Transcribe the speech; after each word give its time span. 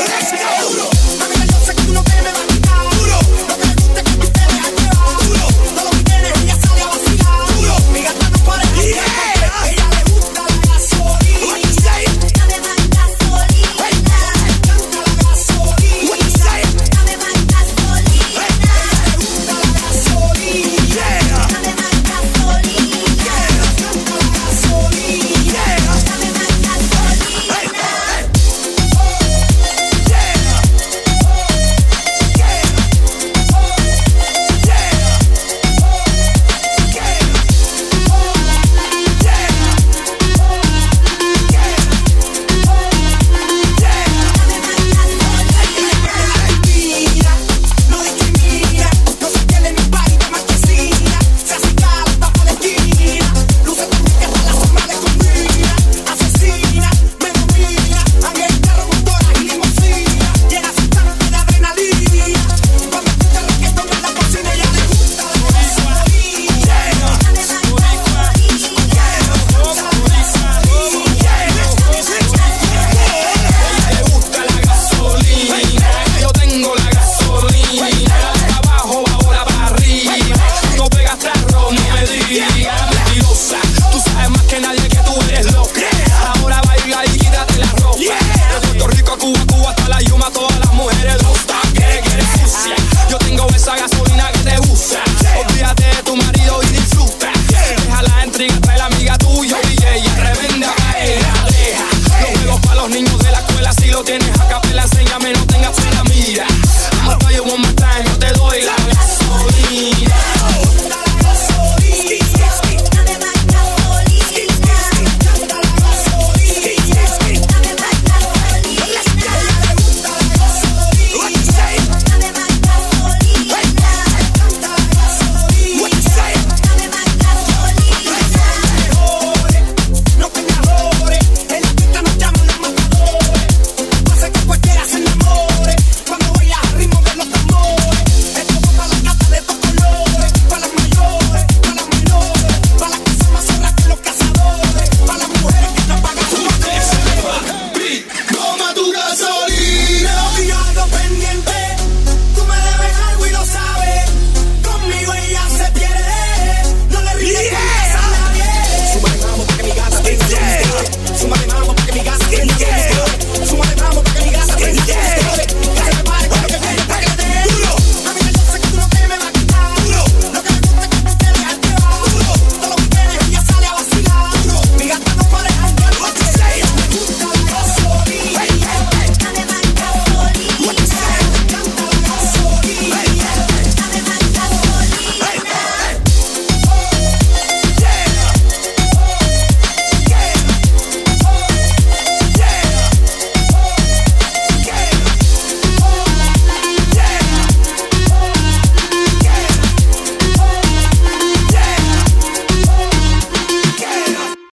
Let's 0.00 0.32
go. 0.32 0.99